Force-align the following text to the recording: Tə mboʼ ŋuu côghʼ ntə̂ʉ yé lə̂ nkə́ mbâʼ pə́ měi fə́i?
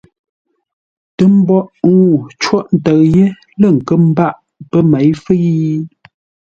Tə 1.15 1.23
mboʼ 1.37 1.67
ŋuu 1.93 2.13
côghʼ 2.43 2.67
ntə̂ʉ 2.75 2.99
yé 3.13 3.25
lə̂ 3.59 3.69
nkə́ 3.77 3.95
mbâʼ 4.09 4.35
pə́ 4.69 4.81
měi 4.89 5.11
fə́i? 5.23 5.51